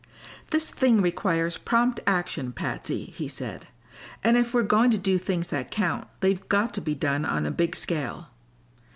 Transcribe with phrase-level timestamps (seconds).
[0.49, 3.67] "This thing requires prompt action, Patsy," he said,
[4.23, 7.45] "and if we're going to do things that count they've got to be done on
[7.45, 8.29] a big scale."